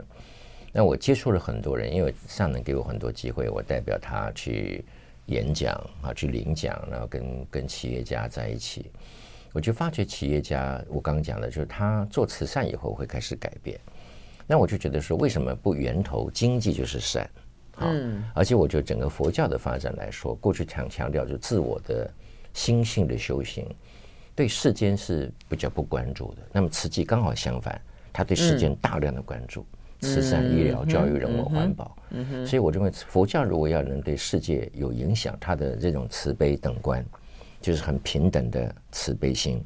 [0.76, 4.84] 那我接触了很多人，因为上能给我很多机会，我代表他去
[5.26, 8.90] 演讲啊，去领奖，然后跟跟企业家在一起，
[9.52, 13.78] 我就发觉企业家，我刚刚讲的就是他做慈善以后会开始改变。
[14.48, 17.30] 那我就觉得说，为什么不源头经济就是善？
[17.78, 22.12] 嗯，而且我觉得整个佛教的发展来说，过去强强调就自我的
[22.52, 23.64] 心性的修行，
[24.34, 26.42] 对世间是比较不关注的。
[26.52, 27.80] 那么慈济刚好相反，
[28.12, 29.64] 他对世间大量的关注。
[30.00, 31.96] 慈善、医疗、教育、人文、环保，
[32.46, 37.04] 所以我认为佛教如果要能对世界有影响，它的这种慈悲等观，
[37.60, 39.64] 就是很平等的慈悲心，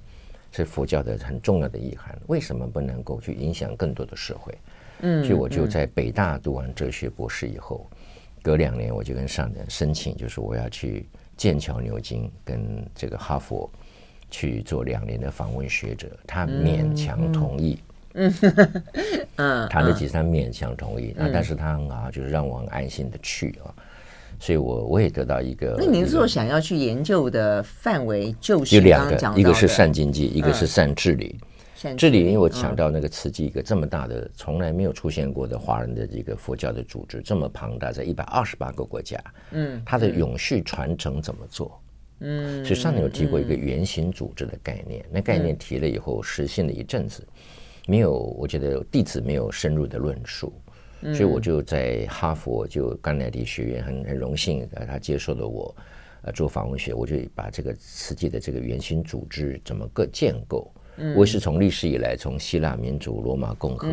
[0.52, 2.16] 是佛教的很重要的意涵。
[2.28, 4.54] 为什么不能够去影响更多的社会？
[5.00, 7.88] 嗯，所以我就在北大读完哲学博士以后，
[8.42, 13.70] 隔两年我就跟上人申请，就是我要去剑桥、牛津跟这个哈佛
[14.30, 17.78] 去做两年的访问学者，他勉强同意。
[18.18, 18.34] 嗯
[19.36, 23.72] 嗯， 谈了几三勉强同意，那但是他很好，就是让我很安心的去啊。
[24.40, 25.76] 所以我我也得到一个。
[25.78, 31.38] 那您说想要去研究的范围就是有两个，一个是善经济，一个是善治理。
[31.96, 39.16] 治理，因为我强调那个慈济一个这么大的，从来没有出现过的华人的这个佛教的组织，这么庞大，在一百二十八个国家，
[39.52, 41.80] 嗯，它的永续传承怎么做？
[42.18, 47.24] 嗯，所以上面有提过一个原型组织的概念，那概念提了以后实现了一阵子，
[47.88, 50.52] 没有，我觉得弟子没有深入的论述。
[51.14, 55.72] 所以我就在哈佛就甘乃迪学院很很荣幸，呃，他接受了我，
[56.22, 60.68] 呃，做访问学，我就把这个实际的这个原型组织怎么个建构，
[61.14, 63.86] 我也是从历史以来，从希腊民主、罗马共和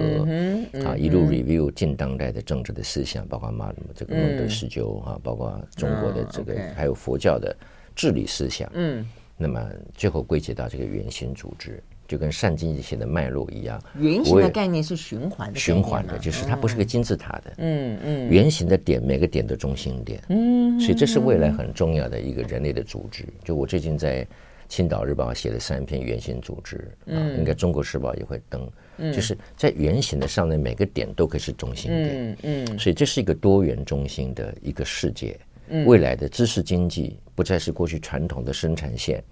[0.84, 7.56] 啊一路 review 近当代的政治的思想，包括马这个孟德斯鸠啊，包括中国的这个还有佛教的
[7.96, 11.84] 治理思想，嗯，那么最后归结到这个原型组织。
[12.08, 23.26] 就跟善经济学的脉络一样，圆形的概念是循环的，循环的，就是它不是个金字塔的，嗯嗯，圆形的点每个点的中心点，嗯，所以这是未来很重要的一个人类的组织。
[23.44, 24.28] 就我最近在
[24.68, 28.70] 青岛日报写了三篇圆形组织，嗯，应该中国时报也会登，
[29.12, 35.40] 就是在圆形的上面每个点都可以是中心点，嗯，所以这是一个多元中心的一个世界，
[35.86, 39.24] 未来的知识经济不再是过去传统的生产线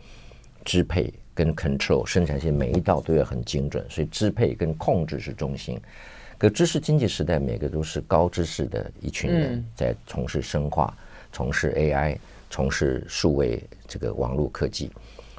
[0.66, 1.14] 支配。
[1.34, 5.80] 跟 control 生产线每一道都要很精准，所以支配跟控制是中心。
[6.38, 10.96] 可知识经济时代，每个都是高知识的一群人在从事生化、
[11.32, 12.18] 从事 AI、
[12.50, 14.92] 从事数位这个网络科技，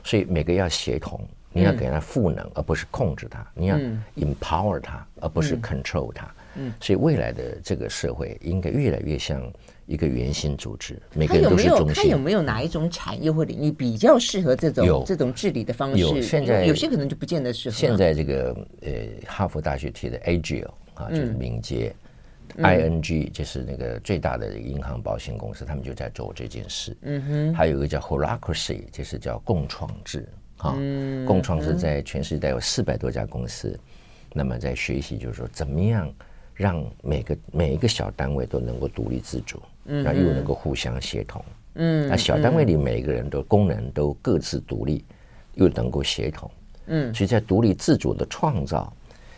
[0.03, 1.21] 所以每个要协同，
[1.53, 3.77] 你要给他赋能，而不是控制他；你要
[4.17, 6.33] empower 他，而不是 control 他。
[6.81, 9.53] 所以未来的这个社会应该越来越像。
[9.87, 11.95] 一个圆形组织，每个人都是中心。
[11.95, 15.99] 它有，没有哪一种产业或领域比较适合这种这种治理的方式？
[15.99, 17.77] 有，现在有些可能就不见得适合。
[17.77, 18.93] 现在这个呃，
[19.27, 21.95] 哈佛大学提的 Agile 啊，就是敏捷、
[22.57, 26.97] 嗯、，ING 就是那个最大的银行保险公司，他们就在做这件事。
[27.03, 27.55] 嗯哼。
[27.55, 30.27] 还有一个叫 Holacracy，就是叫共创制。
[30.57, 33.81] 哈，嗯、共创制在全世界有四百多家公司，嗯、
[34.33, 36.11] 那么在学习，就是说怎么样
[36.55, 39.61] 让每个每一个小单位都能够独立自主。
[39.85, 41.45] 那又能够互相协同，
[41.75, 45.05] 嗯，那小单位里每一个人的功能都各自独立，
[45.55, 46.51] 又能够协同，
[46.87, 48.91] 嗯，所以在独立自主的创造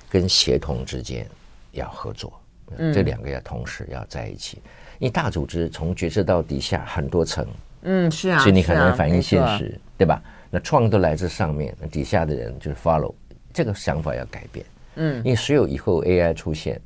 [0.09, 1.27] 跟协同之间
[1.73, 2.33] 要合作，
[2.77, 4.63] 嗯，这两个要同时要在一起。
[4.99, 7.47] 因为大组织从决策到底下很多层，
[7.83, 10.23] 嗯，是啊，所以你很难反映现实，对吧？
[10.49, 13.13] 那创意都来自上面，那底下的人就是 follow，
[13.53, 16.81] 这个想法要改变，嗯，因为所有以后 AI 出现，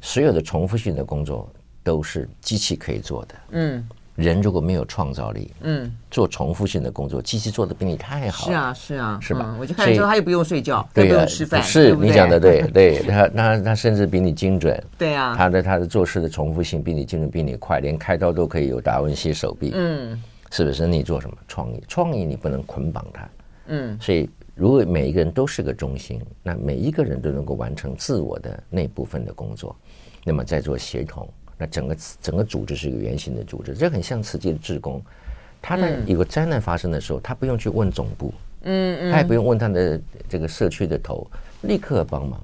[0.00, 1.52] 所有的重复性的工作。
[1.84, 3.34] 都是机器可以做的。
[3.50, 8.46] 嗯，人如果没有创造力，嗯，做重复性的工作，机器做的比你太好。
[8.46, 9.54] 是啊，是啊，是吧？
[9.60, 14.82] 我就看说他又不用睡觉，对，不用吃饭，是你讲的对， 对他，他他甚至比你精准。
[14.98, 19.72] 对啊，他的他的做事的重复性比你精准，比你快，连开刀都可以有达文西手臂。
[19.74, 20.20] 嗯，
[20.50, 20.86] 是不是？
[20.86, 21.82] 你做什么创意？
[21.86, 23.28] 创意你不能捆绑它。
[23.66, 29.74] 嗯，所以如果每一个人都是个中心，那每一个人都能够完成自我的那部分的工作，
[30.24, 31.28] 那么再做协同。
[31.56, 35.02] 那整个整个组织是一个圆形的组织，这很像慈济的志工。
[35.62, 41.26] 他在有个灾难发生的时候，他不用去问总部，嗯嗯，他也不用问他的这个社区的头，
[41.62, 42.40] 立刻帮忙。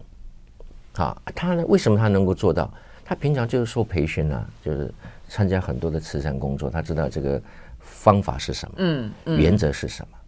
[0.94, 2.72] 啊，他呢，为什么他能够做到？
[3.04, 4.92] 他平常就是受培训啊，就是
[5.28, 7.40] 参加很多的慈善工作，他知道这个
[7.78, 10.18] 方法是什么，嗯，原则是什么，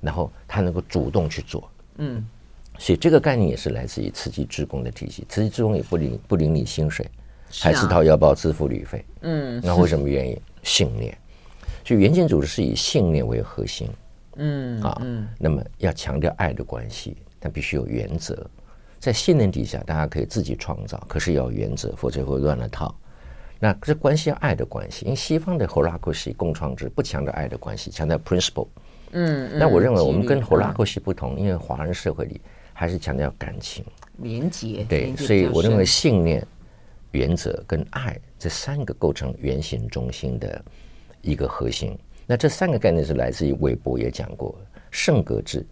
[0.00, 2.26] 然后他能够主动去做，嗯，
[2.78, 5.24] 所以这个概念也是来自于慈济志工的体系。
[5.28, 7.08] 慈济志工也不领不领你薪水。
[7.58, 10.40] 还是掏腰包支付旅费，嗯，那为什么原因？
[10.62, 11.16] 信念，
[11.82, 13.88] 所以原建组织是以信念为核心，
[14.36, 15.02] 嗯啊，
[15.38, 18.46] 那么要强调爱的关系，但必须有原则，
[18.98, 22.94] 在信念底下，大家可以自己创造，可是要有原则，否则会乱了套。
[23.58, 28.68] 那这关系要爱的关系，因为西方的 Holacracy 共创制不强调爱的关系，强调 principle，
[29.12, 32.38] 嗯，那我认为我们跟 Holacracy 不同，因为华人社会里
[32.74, 33.82] 还是强调感情、
[34.18, 36.46] 连结，对，所以我认为信念。
[37.12, 40.64] 原则跟爱这三个构成原型中心的
[41.22, 41.98] 一个核心。
[42.26, 44.56] 那这三个概念是来自于韦伯也讲过
[44.90, 45.66] 圣格制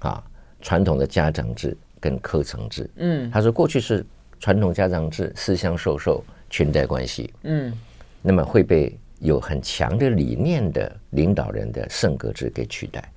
[0.00, 0.22] 啊，
[0.60, 2.88] 传统的家长制跟课程制。
[2.96, 4.04] 嗯，他说过去是
[4.38, 7.32] 传统家长制，私相授受，裙带关系。
[7.44, 7.72] 嗯，
[8.20, 13.10] 那么会被有很强的理念的领导人的圣格制给取代。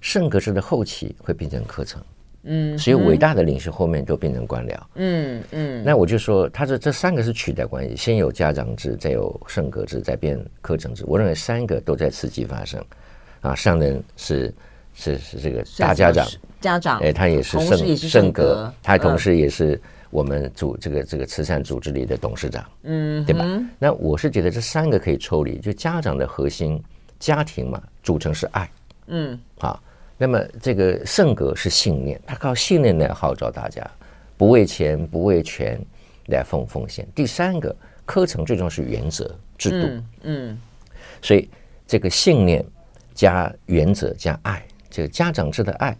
[0.00, 2.02] 圣格制的后期会变成科层。
[2.44, 4.78] 嗯，所以伟大的领袖后面都变成官僚。
[4.94, 11.04] 嗯嗯，那我就说，他这这三个是取代关系，先有家长制，再有圣格制，再变课程制。
[11.06, 12.84] 我认为三个都在刺激发生。
[13.40, 14.54] 啊，上人是
[14.94, 16.26] 是是这个大家长，
[16.62, 19.78] 家长，哎，他也是圣圣格，他同时也是
[20.08, 23.44] 我们组这个这个慈善组织里的董事长，嗯，对吧？
[23.78, 26.82] 那我是觉得这三个可以抽离，就家长的核心
[27.18, 28.70] 家庭嘛，组成是爱，
[29.08, 29.82] 嗯，好，
[30.16, 33.88] 那么这个圣格是信念，他靠信念来号召大家，
[34.36, 35.80] 不为钱不为权
[36.26, 37.06] 来奉奉献。
[37.14, 40.58] 第三个课程最重要是原则制度，嗯，嗯，
[41.20, 41.48] 所以
[41.86, 42.64] 这个信念
[43.12, 44.64] 加原则加爱。
[44.88, 45.96] 这个家长制的爱，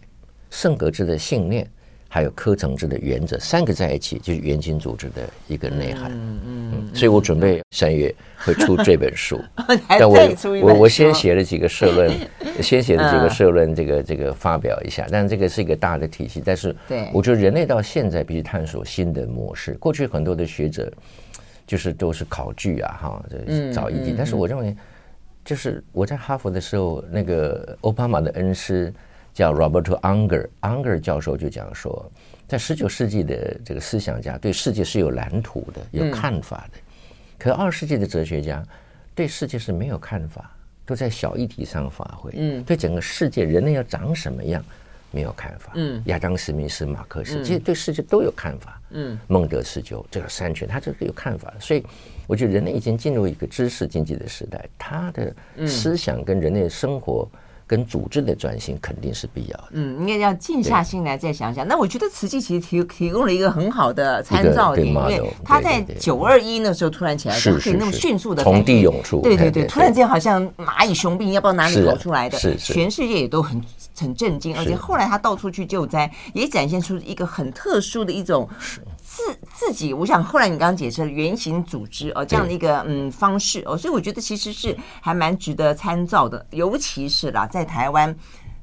[0.49, 1.69] 圣格制的信念，
[2.15, 6.09] 还有科层制的原则，三个在一起就是元晶组织的一个内涵。
[6.13, 9.37] 嗯嗯，嗯，所以我准备三月会出这本书，
[9.89, 10.17] 但我
[10.61, 12.09] 我我先写了几个社论，
[12.63, 15.05] 先写了几个社论，这个这个发表一下。
[15.11, 16.73] 但这个是一个大的体系，但是
[17.11, 19.73] 我觉得人类到现在必须探索新的模式。
[19.73, 20.89] 过去很多的学者
[21.67, 23.25] 就是都是考据啊，哈，
[23.73, 24.73] 找意见，但是我认为。
[25.43, 28.91] 就是我在哈佛的时候，那个奥巴马的恩师
[29.35, 32.09] 叫 Roberto Unger，Unger 教授就讲说，
[32.47, 36.79] 在十九世纪的这个思想家对世界是有蓝图的、有看法的，
[37.37, 38.65] 可二世纪的哲学家
[39.13, 40.49] 对世界是没有看法，
[40.85, 42.31] 都在小议题上发挥。
[42.35, 44.63] 嗯，对整个世界人类要长什么样
[45.11, 45.73] 没有看法。
[45.75, 48.81] 嗯，亚当·史密斯、马克思其实对世界都有看法。
[48.91, 51.85] 嗯，孟德斯鸠这个三权，他这个有看法，所以。
[52.27, 55.31] 我觉得人类已经进入一个知识经济的时代，他的
[55.67, 57.29] 思想跟人类的生活
[57.67, 59.63] 跟组织的转型肯定是必要的。
[59.71, 61.67] 嗯，应该要静下心来再想想。
[61.67, 69.21] 那我觉得慈济其实提提供了一个很好的参照点，因为他在九二一那时候突然起来，是可以那么迅速的从地涌出。
[69.21, 73.61] 对对对，突然间好像蚂蚁雄兵，要不知道哪里跑出来的，是全世界也都很
[73.97, 74.55] 很震惊。
[74.57, 78.47] 而且后来他到处去救灾，也展现出一个很特殊的一种。
[79.15, 88.13] 自自己，我想后来你刚刚解释了原型组织哦，这样的一个嗯方式哦，所以我觉得其实是还蛮值得参照的，尤其是啦，在台湾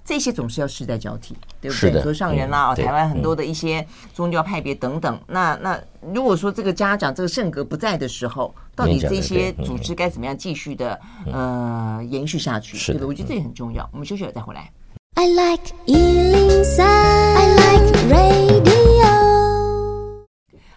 [0.05, 2.03] 这些总是要世代交替，对不对？
[2.03, 5.81] 和上人啦，哦，台湾很多的一些宗教派别等等，那那
[6.13, 11.01] 如果说这个家长这个圣格不在的时候，到底这些组织该怎么样继续的
[11.33, 12.77] 呃延续下去？
[12.77, 13.07] 对不对？
[13.07, 13.89] 我觉得这也很重要。
[13.93, 14.71] 我们休息了再回来。
[15.15, 18.72] I like 103, I like radio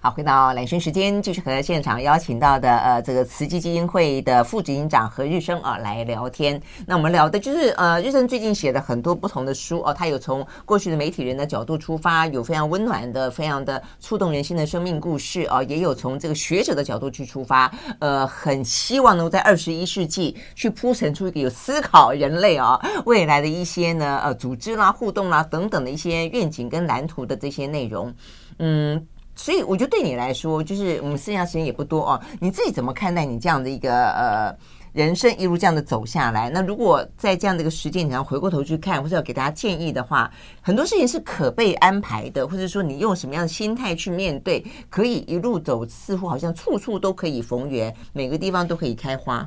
[0.06, 6.62] 好，回到兰萱时间，继续和现场邀请到的呃，这个慈济基金会的副执行长何日升啊来聊天。
[6.86, 28.14] 那我们聊的就是呃，日升最近写的很多不同的书哦，他有从过去的媒体人的角度出发，有非常温暖的、非常的触动人心的生命故事哦，也有从这个学者的角度去出发，呃，很希望能够在二十一世纪去铺陈出一个有思考人类啊、未来的一些呢呃组织啦、互动啦等等的一些愿景跟蓝图的这些内容，
[28.60, 29.03] 嗯。
[29.36, 32.21] 所以我觉得对你来说，就是我们剩下时间也不多哦。
[32.39, 34.55] 你自己怎么看待你这样的一个呃
[34.93, 36.49] 人生一路这样的走下来？
[36.49, 40.31] 那如果在这样的一个时间，你要回过头去看，或者要给大家建议的话，
[40.61, 49.45] 很多事情是可被安排的，或者说你用什么样的心态去面对，可以一路走，似乎好像处处都可以逢源，每个地方都可以开花。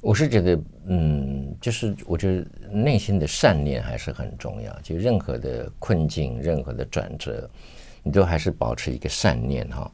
[0.00, 4.72] 我是觉得，嗯，就是我觉得内心的善念还是很重要。
[4.82, 7.48] 就任何的困境，任何的转折。
[8.02, 9.90] 你都还是保持一个善念哈，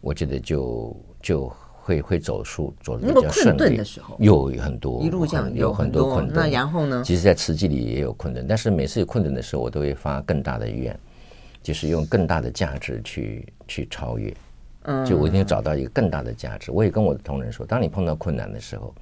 [0.00, 3.80] 我觉得就就会会走出走的比较顺利。
[4.18, 7.02] 有很多一路这样有很多困顿，那然后呢？
[7.04, 10.98] 其实，在慈济里也有困顿，但是每次有困顿的时候，我都会发更大的愿，
[11.62, 14.34] 就是用更大的价值去去超越。
[14.82, 16.70] 嗯，就我一定要找到一个更大的价值。
[16.70, 18.94] 我也跟我的同仁说，当你碰到困难的时候，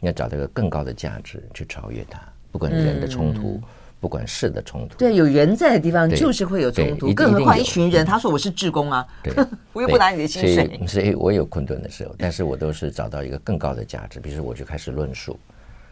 [0.00, 3.60] 你要找到一个更高的价值去超越它，不管人的冲突。
[4.00, 8.04] 不管是的冲突，对，有人在的地方就是会有冲突，更何况一群人。
[8.04, 9.06] 他说我是志工啊，
[9.74, 10.80] 我又不拿你的薪水。
[10.86, 14.18] 所以，我有困顿的时候，但是我都是找到一个更高的价值。
[14.18, 15.38] 比如说，我就开始论述，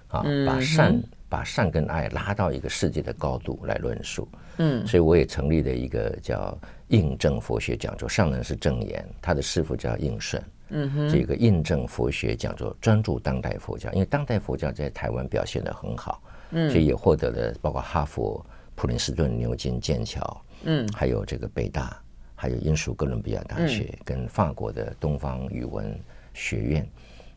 [0.09, 4.27] 啊，把善把善跟爱拉到一个世界的高度来论述。
[4.57, 6.57] 嗯，所以我也成立了一个叫
[6.89, 10.43] 印证佛学讲座，上人是证言，他的师傅叫印顺。
[10.71, 16.23] 嗯哼，这个印证佛学讲座专注当代佛教，因为当代佛教在台湾表现的很好。
[16.51, 18.45] 嗯，所以也获得了包括哈佛、
[18.75, 22.01] 普林斯顿、牛津、剑桥，嗯，还有这个北大，
[22.35, 25.99] 还有英属哥伦比亚大学，跟法国的东方语文
[26.33, 26.89] 学院，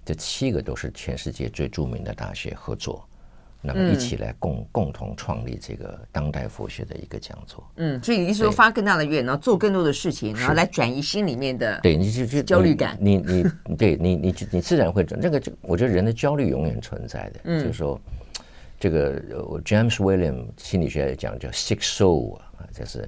[0.06, 3.04] 这七个都是全世界最著名的大学合作，
[3.62, 7.64] 那么一起来共共同创立这个当代佛学的一个讲座。
[7.78, 15.20] 嗯，所以你是说发更大的愿，然后做更多的事情，然后来转移心里面的对，你就就焦虑感，你你对你你你自然会转。
[15.20, 18.00] 这个就我觉得人的焦虑永远存在的，就是说。
[18.82, 19.22] 这个
[19.62, 23.08] James William 心理学讲叫 sick soul 啊，就是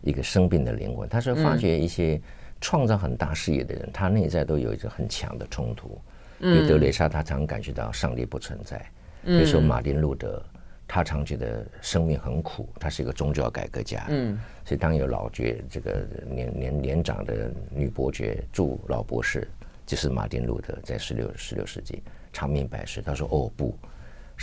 [0.00, 1.08] 一个生病的灵魂。
[1.08, 2.20] 他说，发觉一些
[2.60, 5.96] 创造很大事业的人，他内在都有一个很强的冲突。
[6.40, 8.76] 比如德蕾莎，他常感觉到上帝不存在。
[9.22, 10.42] 嗯比如说马丁路德，
[10.88, 19.48] 他常觉得生命很苦，他是一个宗教改革家，嗯，所以当有老爵这个年年年长的女伯爵祝老博士，
[19.86, 22.02] 就是马丁路德在十六十六世纪
[22.32, 23.78] 长命百岁，他说哦不，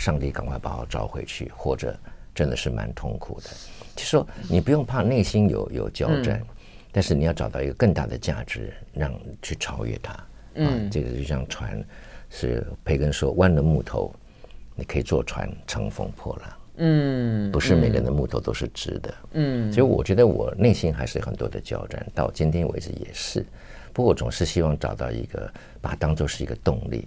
[0.00, 1.94] 上帝赶快把我召回去，或者
[2.34, 3.50] 真的是蛮痛苦的。
[3.94, 6.46] 就说你不用怕内心有有交战，嗯、
[6.90, 10.18] 但是你要找到一个更大的价值，让去超越它。
[10.54, 11.84] 嗯、啊，这个就像船，
[12.30, 14.10] 是培根说弯的木头，
[14.74, 16.56] 你可以坐船乘风破浪。
[16.76, 19.14] 嗯，不是每个人的木头都是直的。
[19.32, 23.44] 嗯，所以我觉得我内心还是很多的交战，到今天为止也是。
[23.92, 27.06] 不过我总是希望找到一个，把它当做是一个动力，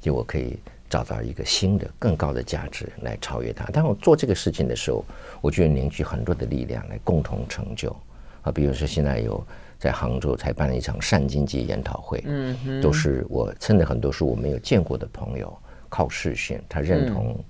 [0.00, 0.58] 就我可以
[0.90, 3.64] 找到一个新的、更高的价值来超越它。
[3.66, 5.02] 当我做这个事情的时候，
[5.40, 7.96] 我觉得凝聚很多的力量来共同成就。
[8.42, 9.42] 啊，比如说现在有
[9.78, 15.56] 在杭州才办了一场善经济研讨会，嗯哼，都是我真的很多是我没有见过的朋友，
[15.88, 17.42] 靠视讯，他认同。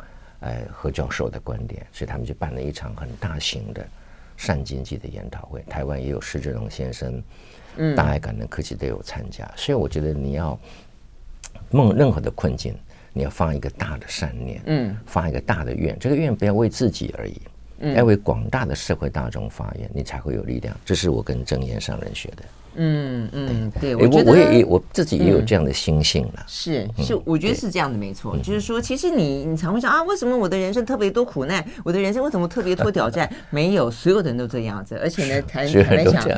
[0.43, 3.87] 哎，何教授的观点，所以他们就办了一场很大型的
[4.39, 5.61] 善经济的研讨会。
[5.69, 7.23] 台湾也有施志荣先生，
[7.77, 9.47] 嗯，大爱感恩科技都有参加。
[9.55, 10.59] 所以我觉得你要
[11.71, 12.75] 梦任何的困境，
[13.13, 17.41] 你要放一个大的善念，嗯，放一个大的愿，这个愿不要为自己而已，
[17.81, 20.77] 嗯，要为广大的社会大众发愿，你才会有力量。
[20.85, 22.43] 这是我跟正言上人学的。
[22.77, 26.45] 嗯嗯，对，我我也我自己也有这样的心性了。
[26.47, 28.37] 是是，我觉得是这样的，没错。
[28.39, 31.65] 就是说，其实你你常会想啊，为什么我的人生特别多苦难？
[31.83, 33.29] 我的人生为什么特别多挑战？
[33.51, 34.97] 没有，所有的人都这样子。
[35.03, 36.29] 而且呢， 坦坦白讲，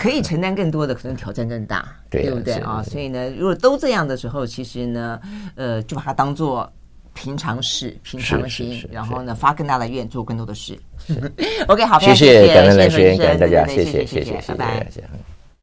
[0.00, 2.80] 可以承担更多的，可能挑战更大，对不对啊？
[2.84, 5.20] 所以呢，如果都这样的时候，其实呢，
[5.56, 6.72] 呃，就把它当做
[7.14, 10.78] 平常事、平常心，然后呢，发更大的愿，做更多的事。
[11.66, 15.37] OK，好，谢谢感恩来学，感谢大家，谢谢谢谢谢谢，拜拜。